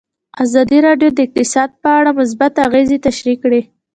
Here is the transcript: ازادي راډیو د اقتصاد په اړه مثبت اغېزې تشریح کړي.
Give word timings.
ازادي 0.43 0.77
راډیو 0.87 1.09
د 1.13 1.19
اقتصاد 1.25 1.69
په 1.81 1.89
اړه 1.99 2.11
مثبت 2.19 2.53
اغېزې 2.67 2.97
تشریح 3.07 3.37
کړي. 3.43 3.61